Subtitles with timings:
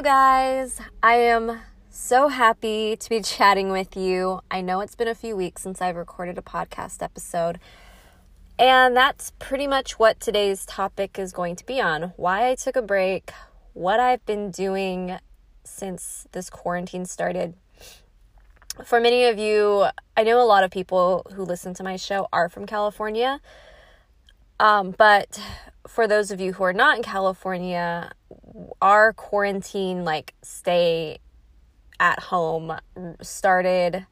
[0.00, 0.80] You guys.
[1.02, 1.60] I am
[1.90, 4.40] so happy to be chatting with you.
[4.50, 7.58] I know it's been a few weeks since I've recorded a podcast episode,
[8.58, 12.76] and that's pretty much what today's topic is going to be on why I took
[12.76, 13.30] a break,
[13.74, 15.18] what I've been doing
[15.64, 17.52] since this quarantine started.
[18.82, 19.84] For many of you,
[20.16, 23.38] I know a lot of people who listen to my show are from California.
[24.58, 25.38] Um, but
[25.86, 28.12] for those of you who are not in California,
[28.80, 31.18] our quarantine like stay
[31.98, 32.78] at home
[33.20, 34.06] started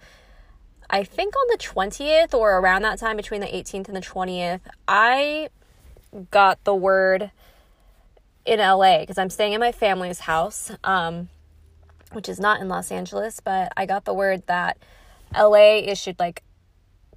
[0.91, 4.61] I think on the 20th or around that time between the 18th and the 20th.
[4.87, 5.51] I
[6.31, 7.31] got the word
[8.47, 11.29] in LA because I'm staying in my family's house, um,
[12.13, 14.79] which is not in Los Angeles, but I got the word that
[15.37, 16.43] LA issued like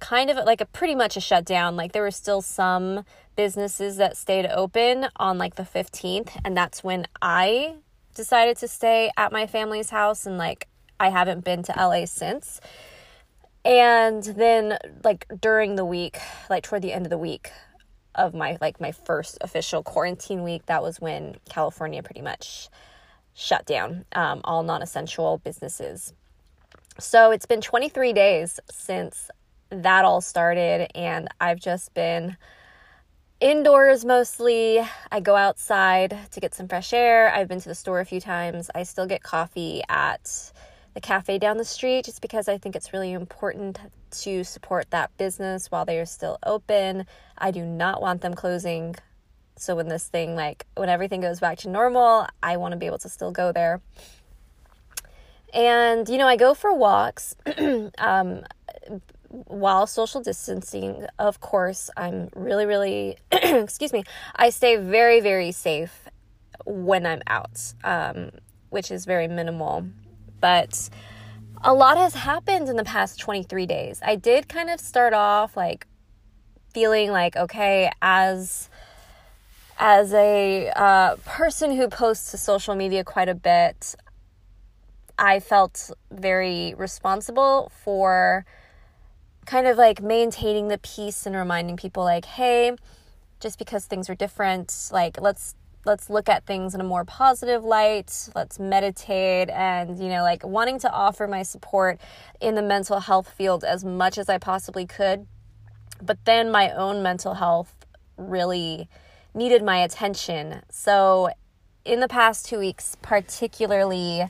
[0.02, 1.76] kind of like a pretty much a shutdown.
[1.76, 3.04] Like there were still some
[3.36, 7.76] businesses that stayed open on like the 15th, and that's when I
[8.14, 10.68] decided to stay at my family's house and like
[11.00, 12.60] I haven't been to LA since.
[13.64, 16.18] And then like during the week,
[16.50, 17.52] like toward the end of the week
[18.16, 22.68] of my like my first official quarantine week, that was when California pretty much
[23.34, 26.12] shut down um, all non-essential businesses.
[26.98, 29.30] So it's been 23 days since
[29.72, 32.36] that all started, and I've just been
[33.40, 34.80] indoors mostly.
[35.10, 37.32] I go outside to get some fresh air.
[37.34, 38.70] I've been to the store a few times.
[38.74, 40.52] I still get coffee at
[40.94, 43.78] the cafe down the street just because I think it's really important
[44.10, 47.06] to support that business while they are still open.
[47.38, 48.94] I do not want them closing.
[49.56, 52.86] So when this thing like when everything goes back to normal, I want to be
[52.86, 53.80] able to still go there.
[55.52, 57.34] And you know, I go for walks.
[57.98, 58.42] um,
[59.32, 64.04] while social distancing, of course, I'm really, really, excuse me,
[64.36, 66.08] I stay very, very safe
[66.66, 68.30] when I'm out, um,
[68.68, 69.86] which is very minimal.
[70.40, 70.90] But
[71.62, 74.00] a lot has happened in the past 23 days.
[74.04, 75.86] I did kind of start off like
[76.74, 78.68] feeling like, okay, as
[79.78, 83.96] as a uh, person who posts to social media quite a bit,
[85.18, 88.44] I felt very responsible for
[89.46, 92.72] kind of like maintaining the peace and reminding people like hey
[93.40, 95.54] just because things are different like let's
[95.84, 98.28] let's look at things in a more positive light.
[98.34, 102.00] Let's meditate and you know like wanting to offer my support
[102.40, 105.26] in the mental health field as much as i possibly could.
[106.00, 107.86] But then my own mental health
[108.16, 108.88] really
[109.34, 110.62] needed my attention.
[110.70, 111.30] So
[111.84, 114.24] in the past two weeks particularly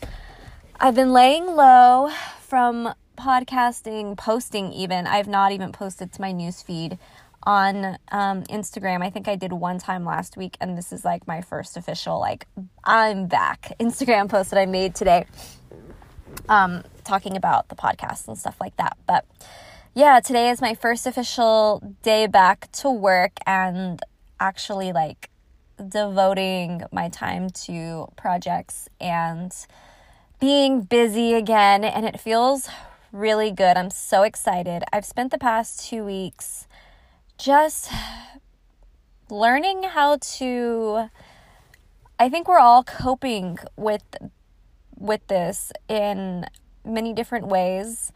[0.80, 5.06] i've been laying low from podcasting, posting even.
[5.06, 6.98] I've not even posted to my newsfeed
[7.44, 9.00] on um, Instagram.
[9.02, 12.18] I think I did one time last week, and this is like my first official,
[12.18, 12.46] like,
[12.82, 15.26] I'm back Instagram post that I made today,
[16.48, 18.96] um, talking about the podcast and stuff like that.
[19.06, 19.24] But
[19.94, 24.00] yeah, today is my first official day back to work and
[24.40, 25.30] actually like
[25.88, 29.52] devoting my time to projects and
[30.40, 31.84] being busy again.
[31.84, 32.68] And it feels
[33.12, 33.76] really good.
[33.76, 34.82] I'm so excited.
[34.92, 36.66] I've spent the past two weeks
[37.38, 37.92] just
[39.30, 41.08] learning how to
[42.18, 44.04] I think we're all coping with
[44.96, 46.46] with this in
[46.84, 48.12] many different ways,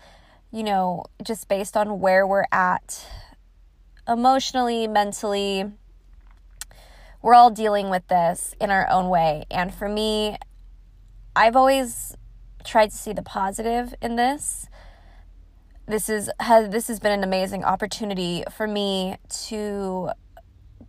[0.52, 3.04] you know, just based on where we're at
[4.08, 5.72] emotionally, mentally.
[7.20, 9.44] We're all dealing with this in our own way.
[9.50, 10.36] And for me,
[11.34, 12.16] I've always
[12.64, 14.68] tried to see the positive in this
[15.86, 19.16] this is has this has been an amazing opportunity for me
[19.46, 20.10] to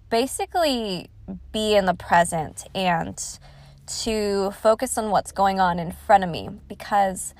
[0.09, 1.09] basically
[1.51, 3.39] be in the present and
[3.85, 7.33] to focus on what's going on in front of me because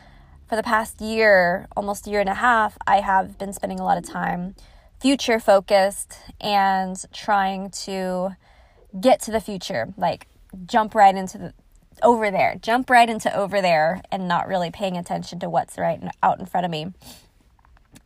[0.48, 3.84] for the past year, almost a year and a half, I have been spending a
[3.84, 4.56] lot of time
[5.00, 8.36] future focused and trying to
[9.00, 10.28] get to the future, like
[10.66, 11.54] jump right into the
[12.02, 16.02] over there, jump right into over there and not really paying attention to what's right
[16.24, 16.94] out in front of me.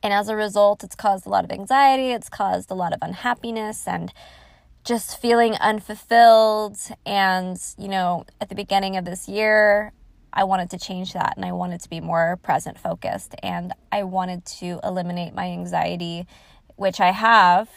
[0.03, 2.99] And as a result, it's caused a lot of anxiety, it's caused a lot of
[3.01, 4.11] unhappiness and
[4.83, 6.77] just feeling unfulfilled.
[7.05, 9.93] And, you know, at the beginning of this year,
[10.33, 14.03] I wanted to change that and I wanted to be more present focused and I
[14.03, 16.25] wanted to eliminate my anxiety,
[16.77, 17.69] which I have.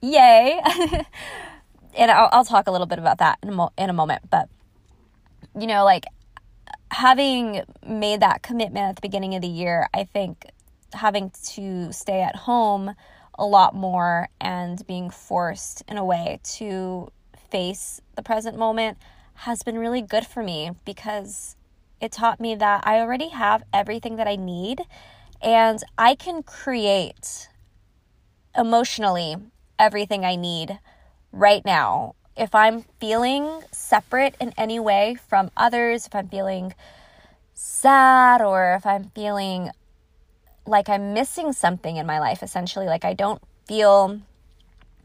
[0.00, 0.60] Yay!
[1.98, 4.30] and I'll, I'll, talk a little bit about that in a, mo- in a moment.
[4.30, 4.48] But,
[5.58, 6.04] you know, like
[6.90, 10.46] having made that commitment at the beginning of the year, I think
[10.94, 12.94] having to stay at home
[13.38, 17.10] a lot more and being forced in a way to
[17.50, 18.98] face the present moment
[19.34, 21.56] has been really good for me because
[22.00, 24.82] it taught me that I already have everything that I need
[25.42, 27.48] and I can create
[28.56, 29.36] emotionally
[29.78, 30.78] everything I need
[31.32, 32.14] right now.
[32.36, 36.74] If I'm feeling separate in any way from others, if I'm feeling
[37.54, 39.70] sad or if I'm feeling
[40.66, 44.20] like I'm missing something in my life, essentially, like I don't feel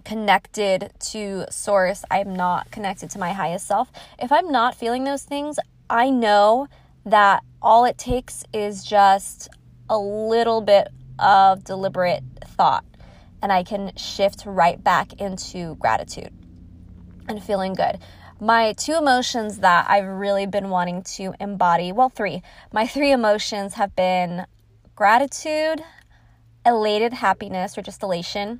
[0.05, 3.91] connected to source, I'm not connected to my highest self.
[4.17, 5.59] If I'm not feeling those things,
[5.89, 6.67] I know
[7.05, 9.49] that all it takes is just
[9.89, 12.85] a little bit of deliberate thought
[13.41, 16.31] and I can shift right back into gratitude
[17.27, 17.99] and feeling good.
[18.39, 22.41] My two emotions that I've really been wanting to embody, well, three.
[22.71, 24.45] My three emotions have been
[24.99, 25.81] gratitude,
[26.65, 28.59] elated happiness or just elation,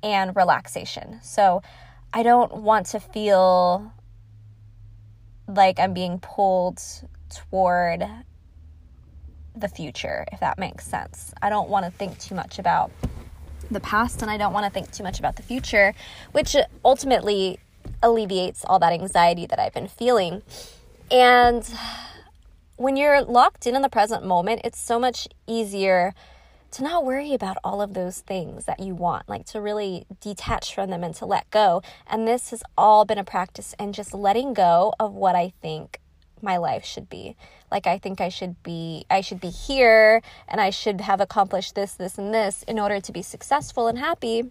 [0.00, 1.18] and relaxation.
[1.24, 1.60] So
[2.12, 3.92] I don't want to feel
[5.48, 6.80] like I'm being pulled
[7.28, 8.04] toward
[9.56, 11.34] the future, if that makes sense.
[11.42, 12.92] I don't want to think too much about
[13.68, 15.94] the past and I don't want to think too much about the future,
[16.30, 17.58] which ultimately
[18.04, 20.42] alleviates all that anxiety that I've been feeling.
[21.10, 21.68] And
[22.82, 26.12] when you're locked in in the present moment, it's so much easier
[26.72, 30.74] to not worry about all of those things that you want, like to really detach
[30.74, 31.80] from them and to let go.
[32.08, 36.00] And this has all been a practice in just letting go of what I think
[36.40, 37.36] my life should be.
[37.70, 41.76] Like I think I should be I should be here and I should have accomplished
[41.76, 44.50] this this and this in order to be successful and happy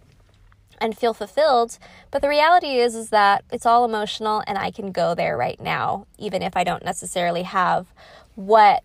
[0.80, 1.78] and feel fulfilled.
[2.12, 5.60] But the reality is is that it's all emotional and I can go there right
[5.60, 7.94] now even if I don't necessarily have
[8.36, 8.84] what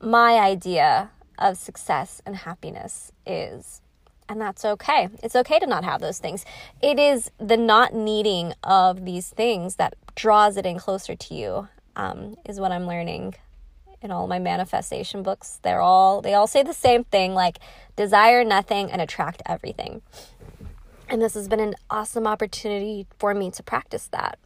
[0.00, 3.80] my idea of success and happiness is.
[4.28, 5.08] And that's okay.
[5.22, 6.44] It's okay to not have those things.
[6.82, 11.68] It is the not needing of these things that draws it in closer to you
[11.96, 13.36] um, is what I'm learning
[14.02, 15.58] in all my manifestation books.
[15.62, 17.58] They're all they all say the same thing like
[17.96, 20.02] desire nothing and attract everything.
[21.08, 24.38] And this has been an awesome opportunity for me to practice that.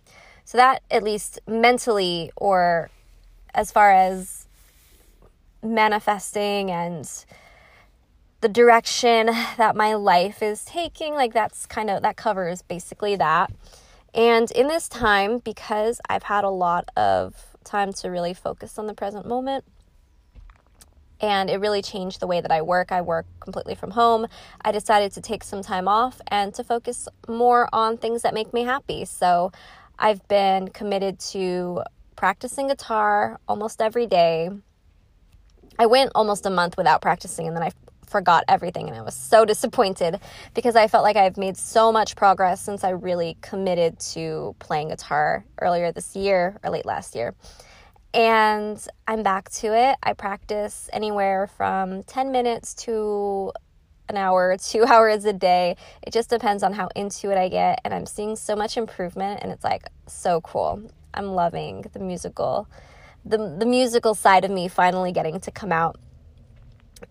[0.45, 2.91] So that at least mentally or
[3.55, 4.47] as far as
[5.63, 7.09] manifesting and
[8.41, 9.27] the direction
[9.57, 13.53] that my life is taking, like that's kind of that covers basically that.
[14.15, 18.87] And in this time, because I've had a lot of time to really focus on
[18.87, 19.65] the present moment,
[21.21, 22.91] and it really changed the way that I work.
[22.91, 24.27] I work completely from home.
[24.61, 28.53] I decided to take some time off and to focus more on things that make
[28.53, 29.05] me happy.
[29.05, 29.53] So
[30.01, 31.85] I've been committed to
[32.23, 34.49] practicing guitar almost every day.
[35.77, 37.73] I went almost a month without practicing and then I
[38.07, 40.21] forgot everything and I was so disappointed
[40.55, 44.91] because I felt like I've made so much progress since I really committed to playing
[44.91, 47.35] guitar earlier this year or late last year.
[48.15, 48.79] And
[49.09, 49.97] I'm back to it.
[50.01, 53.51] I practice anywhere from 10 minutes to
[54.09, 55.75] an hour, two hours a day.
[56.07, 57.81] It just depends on how into it I get.
[57.85, 60.89] And I'm seeing so much improvement, and it's like so cool.
[61.15, 62.69] I'm loving the musical,
[63.25, 65.99] the, the musical side of me finally getting to come out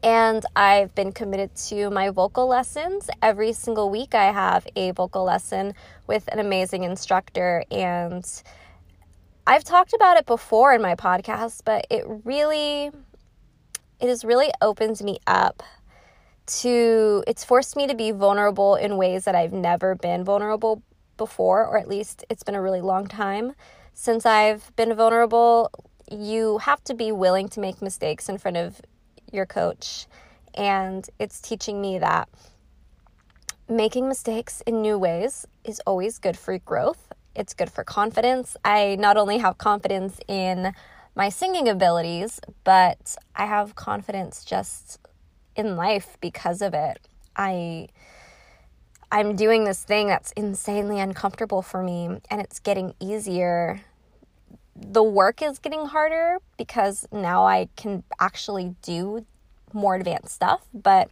[0.04, 3.10] and I've been committed to my vocal lessons.
[3.22, 5.74] Every single week, I have a vocal lesson
[6.08, 7.64] with an amazing instructor.
[7.70, 8.26] And
[9.46, 12.92] I've talked about it before in my podcast, but it really,
[14.00, 15.64] it has really opened me up
[16.48, 20.82] to, it's forced me to be vulnerable in ways that I've never been vulnerable
[21.18, 23.54] before, or at least it's been a really long time
[23.94, 25.72] since I've been vulnerable.
[26.12, 28.82] You have to be willing to make mistakes in front of
[29.32, 30.08] your coach.
[30.54, 32.28] And it's teaching me that
[33.70, 37.08] making mistakes in new ways is always good for growth.
[37.36, 38.58] It's good for confidence.
[38.66, 40.74] I not only have confidence in
[41.16, 45.00] my singing abilities, but I have confidence just
[45.56, 47.00] in life because of it.
[47.36, 47.88] I
[49.12, 53.82] I'm doing this thing that's insanely uncomfortable for me and it's getting easier
[54.76, 59.26] the work is getting harder because now I can actually do
[59.74, 61.10] more advanced stuff, but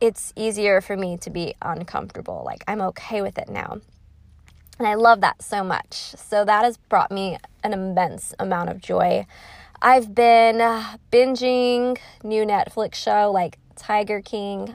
[0.00, 2.42] it's easier for me to be uncomfortable.
[2.44, 3.78] Like, I'm okay with it now.
[4.78, 5.94] And I love that so much.
[5.94, 9.26] So, that has brought me an immense amount of joy.
[9.80, 14.74] I've been uh, binging new Netflix show like Tiger King,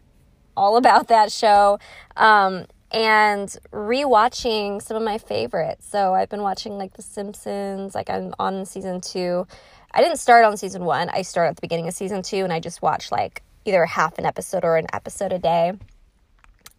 [0.60, 1.80] all about that show.
[2.18, 5.88] Um, and rewatching some of my favorites.
[5.88, 9.48] So I've been watching like The Simpsons, like I'm on season two.
[9.92, 12.51] I didn't start on season one, I started at the beginning of season two and
[12.51, 15.74] I just watched like either half an episode or an episode a day.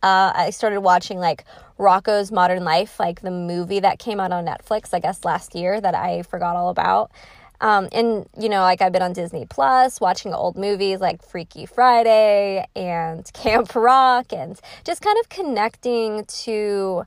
[0.03, 1.45] Uh, I started watching like
[1.79, 5.81] Rocko's Modern Life, like the movie that came out on Netflix, I guess last year
[5.81, 7.13] that I forgot all about.
[7.61, 11.67] Um, and you know, like I've been on Disney Plus watching old movies like Freaky
[11.67, 17.05] Friday and Camp Rock, and just kind of connecting to,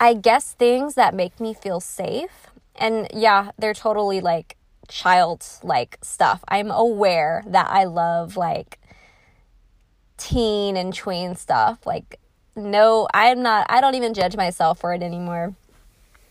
[0.00, 2.48] I guess, things that make me feel safe.
[2.76, 4.56] And yeah, they're totally like
[4.88, 6.42] child like stuff.
[6.48, 8.78] I'm aware that I love like
[10.16, 11.86] teen and tween stuff.
[11.86, 12.18] Like,
[12.56, 15.54] no, I'm not, I don't even judge myself for it anymore.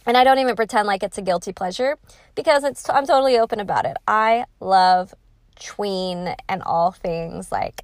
[0.05, 1.97] And I don't even pretend like it's a guilty pleasure
[2.35, 3.97] because it's I'm totally open about it.
[4.07, 5.13] I love
[5.59, 7.83] tween and all things like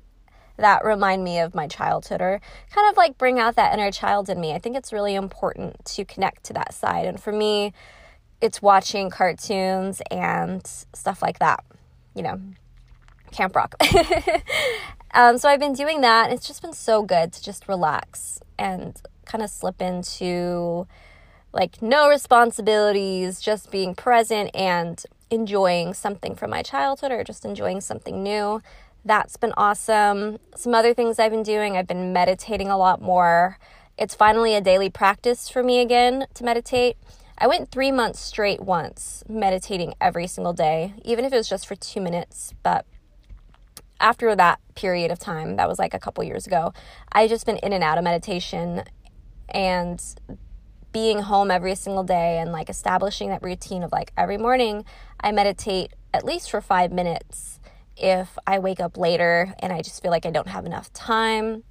[0.58, 2.42] that remind me of my childhood or
[2.74, 4.54] kind of like bring out that inner child in me.
[4.54, 7.06] I think it's really important to connect to that side.
[7.06, 7.74] And for me,
[8.42, 11.64] it's watching cartoons and stuff like that,
[12.16, 12.40] you know,
[13.32, 13.76] Camp Rock.
[15.14, 16.32] um, so I've been doing that.
[16.32, 20.88] It's just been so good to just relax and kind of slip into
[21.52, 27.82] like no responsibilities, just being present and enjoying something from my childhood or just enjoying
[27.82, 28.62] something new.
[29.06, 30.40] That's been awesome.
[30.56, 33.58] Some other things I've been doing, I've been meditating a lot more.
[33.98, 36.98] It's finally a daily practice for me again to meditate.
[37.38, 41.68] I went three months straight once, meditating every single day, even if it was just
[41.68, 42.54] for two minutes.
[42.64, 42.86] But
[44.00, 46.74] after that period of time, that was like a couple years ago,
[47.12, 48.84] I just been in and out of meditation
[49.50, 50.02] and
[50.92, 54.86] being home every single day and like establishing that routine of like every morning
[55.20, 57.60] I meditate at least for five minutes.
[57.96, 61.64] If I wake up later and I just feel like I don't have enough time,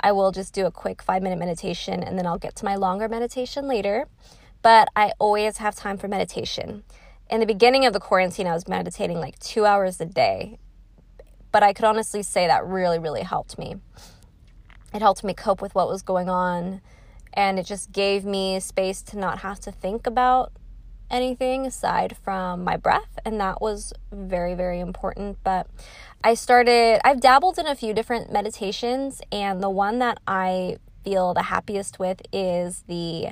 [0.00, 2.76] I will just do a quick five minute meditation and then I'll get to my
[2.76, 4.06] longer meditation later.
[4.62, 6.84] But I always have time for meditation.
[7.28, 10.58] In the beginning of the quarantine, I was meditating like two hours a day.
[11.52, 13.76] But I could honestly say that really, really helped me.
[14.94, 16.80] It helped me cope with what was going on
[17.36, 20.52] and it just gave me space to not have to think about
[21.10, 23.18] anything aside from my breath.
[23.24, 25.38] And that was very very important.
[25.44, 25.68] But
[26.24, 29.20] i started i've dabbled in a few different meditations.
[29.30, 33.28] And the one that i feel the happiest with is the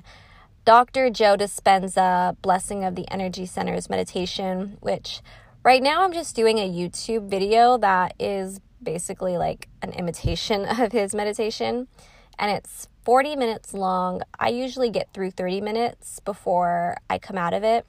[0.65, 5.21] dr joe dispenza blessing of the energy centers meditation which
[5.63, 10.93] right now i'm just doing a youtube video that is basically like an imitation of
[10.93, 11.89] his meditation.
[12.39, 14.23] And it's 40 minutes long.
[14.39, 17.87] I usually get through 30 minutes before I come out of it.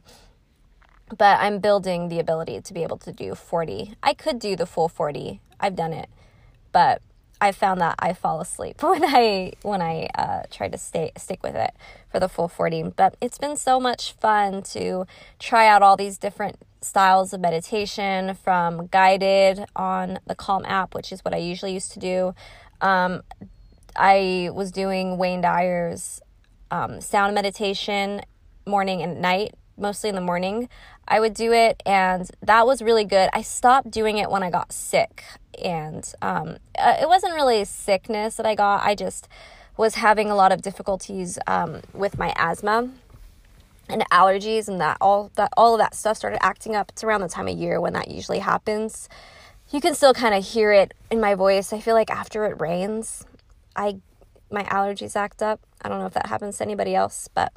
[1.16, 3.96] But I'm building the ability to be able to do 40.
[4.02, 5.40] I could do the full 40.
[5.60, 6.10] I've done it.
[6.72, 7.02] But
[7.40, 11.44] I found that I fall asleep when I when I uh, try to stay stick
[11.44, 11.74] with it
[12.12, 12.94] for the full 40.
[12.96, 15.06] But it's been so much fun to
[15.40, 21.12] try out all these different styles of meditation from guided on the Calm app, which
[21.12, 22.36] is what I usually used to do,
[22.82, 23.24] um,
[23.96, 26.22] I was doing Wayne Dyer's
[26.72, 28.22] um, sound meditation
[28.66, 30.70] morning and night, mostly in the morning.
[31.08, 33.30] I would do it, and that was really good.
[33.34, 35.24] I stopped doing it when I got sick,
[35.64, 38.84] and um, uh, it wasn't really sickness that I got.
[38.84, 39.28] I just
[39.78, 42.90] was having a lot of difficulties um, with my asthma
[43.88, 46.90] and allergies, and that all that all of that stuff started acting up.
[46.90, 49.08] It's around the time of year when that usually happens.
[49.72, 51.74] You can still kind of hear it in my voice.
[51.74, 53.26] I feel like after it rains,
[53.76, 54.00] I
[54.52, 55.60] my allergies act up.
[55.82, 57.52] I don't know if that happens to anybody else, but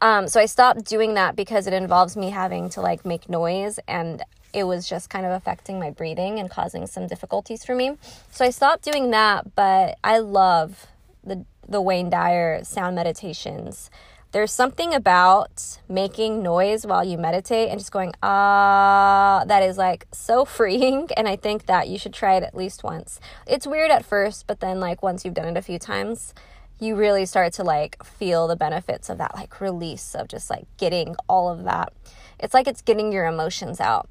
[0.00, 3.78] um, so I stopped doing that because it involves me having to like make noise
[3.86, 4.22] and
[4.52, 7.96] it was just kind of affecting my breathing and causing some difficulties for me.
[8.30, 10.86] So I stopped doing that, but I love
[11.24, 13.90] the the Wayne Dyer sound meditations
[14.32, 20.06] there's something about making noise while you meditate and just going ah that is like
[20.12, 23.90] so freeing and i think that you should try it at least once it's weird
[23.90, 26.34] at first but then like once you've done it a few times
[26.80, 30.66] you really start to like feel the benefits of that like release of just like
[30.78, 31.92] getting all of that
[32.40, 34.08] it's like it's getting your emotions out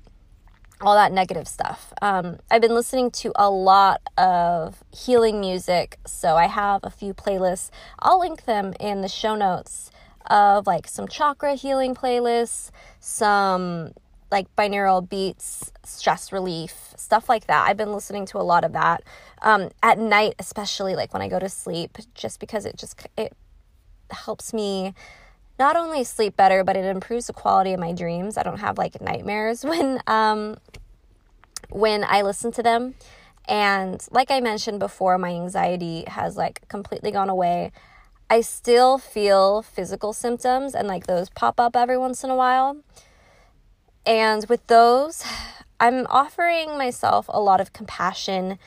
[0.83, 1.93] all that negative stuff.
[2.01, 7.13] Um, I've been listening to a lot of healing music, so I have a few
[7.13, 7.69] playlists.
[7.99, 9.90] I'll link them in the show notes
[10.27, 13.93] of like some chakra healing playlists, some
[14.31, 17.67] like binaural beats, stress relief, stuff like that.
[17.67, 19.03] I've been listening to a lot of that
[19.41, 23.35] um, at night, especially like when I go to sleep, just because it just it
[24.09, 24.93] helps me
[25.59, 28.37] not only sleep better, but it improves the quality of my dreams.
[28.37, 30.57] I don't have like nightmares when um,
[31.69, 32.95] when I listen to them.
[33.47, 37.71] And like I mentioned before, my anxiety has like completely gone away.
[38.31, 42.77] I still feel physical symptoms and like those pop up every once in a while.
[44.05, 45.21] And with those,
[45.81, 48.57] I'm offering myself a lot of compassion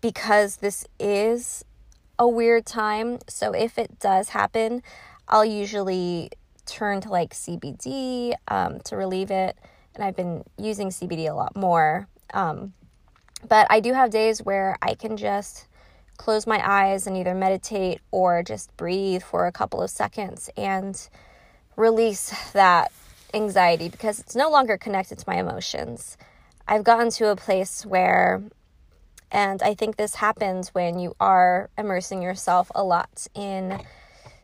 [0.00, 1.64] because this is
[2.18, 3.20] a weird time.
[3.28, 4.82] So if it does happen,
[5.28, 6.30] I'll usually
[6.66, 9.56] turn to like CBD um, to relieve it.
[9.94, 12.08] And I've been using CBD a lot more.
[12.34, 12.72] Um,
[13.48, 15.68] but I do have days where I can just
[16.20, 21.08] close my eyes and either meditate or just breathe for a couple of seconds and
[21.76, 22.92] release that
[23.32, 26.18] anxiety because it's no longer connected to my emotions.
[26.68, 28.42] I've gotten to a place where,
[29.32, 33.80] and I think this happens when you are immersing yourself a lot in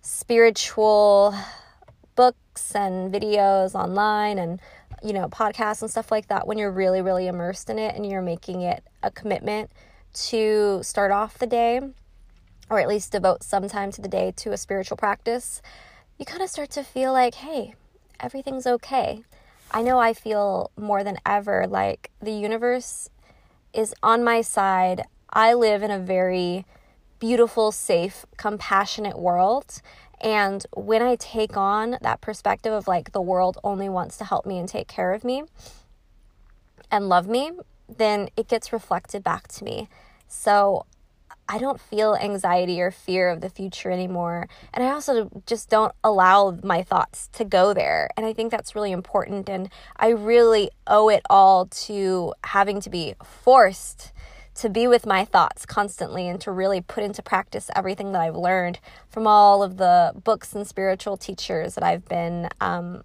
[0.00, 1.35] spiritual
[2.14, 4.61] books and videos online and
[5.04, 8.09] you know podcasts and stuff like that when you're really really immersed in it and
[8.09, 9.71] you're making it a commitment
[10.13, 11.81] to start off the day
[12.69, 15.63] or at least devote some time to the day to a spiritual practice
[16.19, 17.75] you kind of start to feel like hey
[18.19, 19.23] everything's okay.
[19.71, 23.11] I know i feel more than ever like the universe
[23.77, 25.03] is on my side.
[25.31, 26.65] I live in a very
[27.19, 29.83] beautiful safe compassionate world.
[30.21, 34.47] And when I take on that perspective of like the world only wants to help
[34.47, 35.45] me and take care of me
[36.91, 37.53] and love me,
[37.88, 39.88] then it gets reflected back to me.
[40.28, 40.87] So
[41.49, 44.49] I don't feel anxiety or fear of the future anymore.
[44.75, 48.11] And I also just don't allow my thoughts to go there.
[48.16, 49.49] And I think that's really important.
[49.49, 54.12] And I really owe it all to having to be forced
[54.57, 58.37] to be with my thoughts constantly and to really put into practice everything that I've
[58.37, 63.02] learned from all of the books and spiritual teachers that I've been um,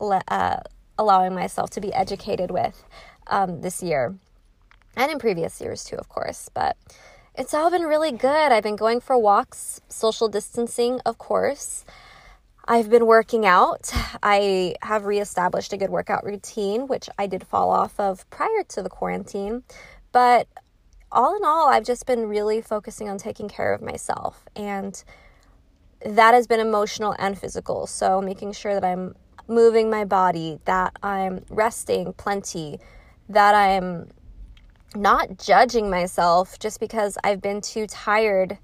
[0.00, 0.58] le- uh,
[0.98, 2.84] allowing myself to be educated with
[3.28, 4.14] um, this year
[4.96, 6.50] and in previous years too, of course.
[6.52, 6.76] But
[7.36, 8.52] it's all been really good.
[8.52, 11.84] I've been going for walks, social distancing, of course.
[12.66, 13.90] I've been working out.
[14.22, 18.82] I have reestablished a good workout routine, which I did fall off of prior to
[18.82, 19.62] the quarantine.
[20.12, 20.48] But
[21.10, 24.44] all in all, I've just been really focusing on taking care of myself.
[24.54, 25.02] And
[26.04, 27.86] that has been emotional and physical.
[27.86, 29.14] So making sure that I'm
[29.46, 32.80] moving my body, that I'm resting plenty,
[33.28, 34.08] that I'm
[34.94, 38.58] not judging myself just because I've been too tired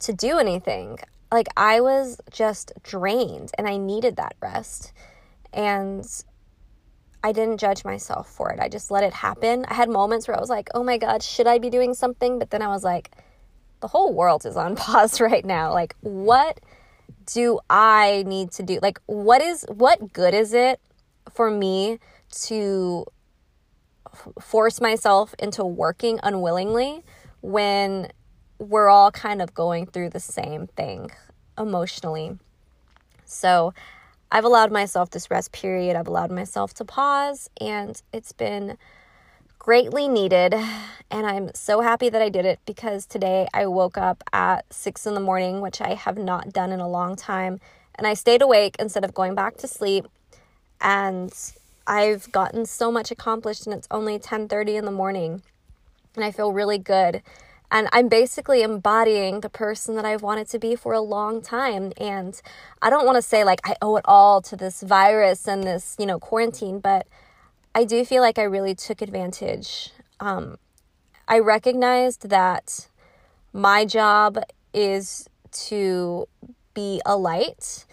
[0.00, 0.98] to do anything.
[1.30, 4.92] Like I was just drained and I needed that rest.
[5.52, 6.04] And
[7.24, 8.58] I didn't judge myself for it.
[8.58, 9.64] I just let it happen.
[9.68, 12.38] I had moments where I was like, oh my God, should I be doing something?
[12.38, 13.12] But then I was like,
[13.80, 15.72] the whole world is on pause right now.
[15.72, 16.58] Like, what
[17.26, 18.80] do I need to do?
[18.82, 20.80] Like, what is, what good is it
[21.30, 21.98] for me
[22.46, 23.04] to
[24.40, 27.04] force myself into working unwillingly
[27.40, 28.10] when
[28.58, 31.10] we're all kind of going through the same thing
[31.58, 32.38] emotionally?
[33.24, 33.72] So,
[34.30, 35.94] I've allowed myself this rest period.
[35.94, 38.78] I've allowed myself to pause, and it's been
[39.58, 40.54] greatly needed.
[41.10, 45.06] And I'm so happy that I did it because today I woke up at six
[45.06, 47.60] in the morning, which I have not done in a long time.
[47.94, 50.06] And I stayed awake instead of going back to sleep.
[50.80, 51.30] And
[51.86, 55.42] I've gotten so much accomplished, and it's only 10 30 in the morning.
[56.14, 57.22] And I feel really good.
[57.70, 61.92] And I'm basically embodying the person that I've wanted to be for a long time.
[61.96, 62.40] And
[62.82, 65.96] I don't want to say like I owe it all to this virus and this,
[65.98, 67.06] you know, quarantine, but
[67.74, 69.90] I do feel like I really took advantage.
[70.20, 70.58] Um,
[71.26, 72.88] I recognized that
[73.54, 74.38] my job
[74.74, 76.28] is to
[76.74, 77.86] be a light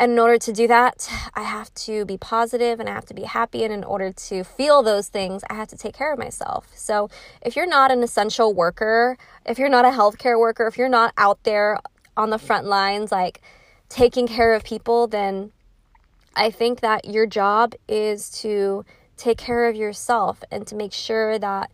[0.00, 3.14] and in order to do that, I have to be positive and I have to
[3.14, 3.64] be happy.
[3.64, 6.68] And in order to feel those things, I have to take care of myself.
[6.74, 7.10] So
[7.42, 11.12] if you're not an essential worker, if you're not a healthcare worker, if you're not
[11.18, 11.78] out there
[12.16, 13.42] on the front lines, like
[13.90, 15.52] taking care of people, then
[16.34, 18.86] I think that your job is to
[19.18, 21.70] take care of yourself and to make sure that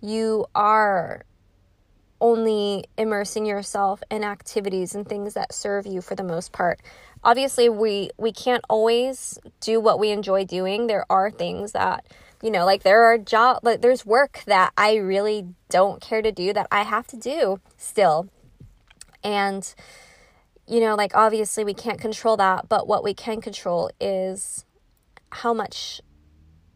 [0.00, 1.22] you are
[2.20, 6.80] only immersing yourself in activities and things that serve you for the most part
[7.22, 10.86] obviously we we can't always do what we enjoy doing.
[10.86, 12.06] There are things that
[12.42, 16.30] you know like there are job like there's work that i really don't care to
[16.30, 18.28] do that i have to do still.
[19.24, 19.74] And
[20.66, 24.64] you know like obviously we can't control that but what we can control is
[25.30, 26.00] how much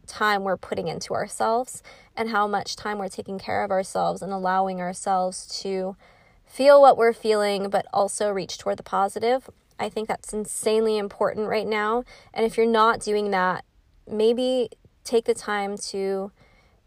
[0.07, 1.83] time we're putting into ourselves
[2.17, 5.97] and how much time we're taking care of ourselves and allowing ourselves to
[6.45, 11.49] feel what we're feeling but also reach toward the positive I think that's insanely important
[11.49, 12.05] right now.
[12.33, 13.65] And if you're not doing that,
[14.11, 14.69] maybe
[15.05, 16.31] take the time to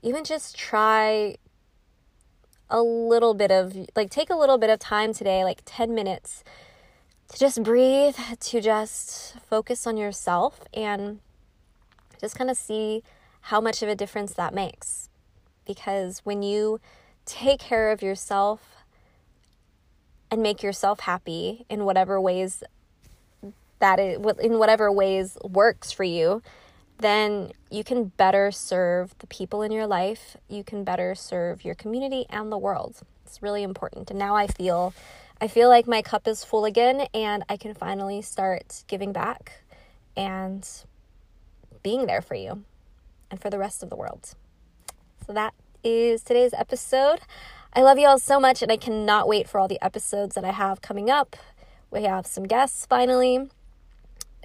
[0.02, 1.36] even just try
[2.70, 6.44] a little bit of like take a little bit of time today, like 10 minutes
[7.30, 11.20] to just breathe, to just focus on yourself and
[12.20, 13.04] just kind of see
[13.42, 15.10] how much of a difference that makes.
[15.66, 16.80] Because when you
[17.26, 18.76] take care of yourself
[20.32, 22.64] and make yourself happy in whatever ways
[23.80, 26.42] that is in whatever ways works for you
[27.00, 30.38] then you can better serve the people in your life.
[30.48, 33.02] You can better serve your community and the world.
[33.26, 34.10] It's really important.
[34.10, 34.94] And now i feel
[35.42, 39.64] i feel like my cup is full again and i can finally start giving back
[40.16, 40.66] and
[41.84, 42.64] being there for you
[43.30, 44.34] and for the rest of the world.
[45.26, 47.20] So that is today's episode.
[47.74, 50.46] I love you all so much, and I cannot wait for all the episodes that
[50.46, 51.36] I have coming up.
[51.92, 53.50] We have some guests finally,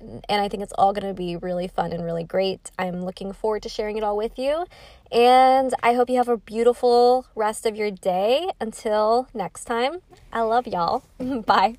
[0.01, 2.71] and I think it's all going to be really fun and really great.
[2.79, 4.67] I'm looking forward to sharing it all with you,
[5.13, 8.51] and I hope you have a beautiful rest of your day.
[8.61, 11.05] Until next time, I love y'all.
[11.47, 11.77] Bye.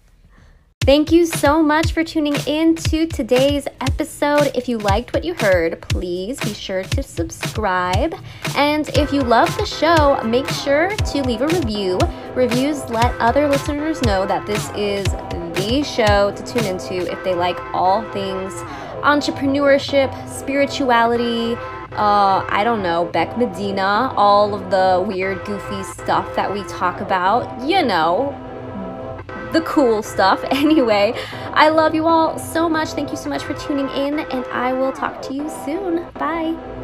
[0.84, 4.49] Thank you so much for tuning in to today's episode.
[4.55, 8.15] If you liked what you heard, please be sure to subscribe.
[8.55, 11.99] And if you love the show, make sure to leave a review.
[12.34, 15.05] Reviews let other listeners know that this is
[15.62, 18.54] the show to tune into if they like all things
[19.02, 21.56] entrepreneurship, spirituality,
[21.93, 27.02] uh, I don't know, Beck Medina, all of the weird, goofy stuff that we talk
[27.02, 27.67] about.
[27.67, 28.36] You know,
[29.52, 30.43] the cool stuff.
[30.52, 31.13] Anyway,
[31.54, 32.89] I love you all so much.
[32.89, 36.08] Thank you so much for tuning in, and I will talk to you soon.
[36.13, 36.81] Bye.